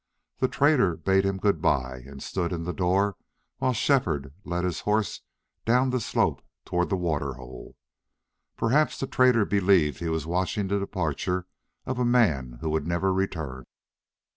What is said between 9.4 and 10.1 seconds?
believed he